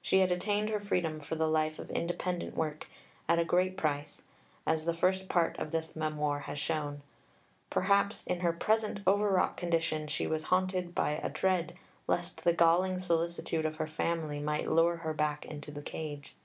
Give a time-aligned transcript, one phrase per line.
[0.00, 2.86] She had attained her freedom for the life of independent work,
[3.28, 4.22] at a great price,
[4.64, 7.02] as the first Part of this Memoir has shown.
[7.68, 11.74] Perhaps in her present over wrought condition she was haunted by a dread
[12.06, 16.36] lest the galling solicitude of her family might lure her back into the cage.